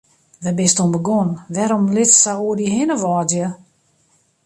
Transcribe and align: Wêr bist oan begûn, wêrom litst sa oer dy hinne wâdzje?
Wêr 0.43 0.55
bist 0.57 0.77
oan 0.81 0.91
begûn, 0.93 1.29
wêrom 1.53 1.85
litst 1.95 2.17
sa 2.23 2.33
oer 2.43 2.55
dy 2.57 2.67
hinne 2.75 2.95
wâdzje? 3.03 3.47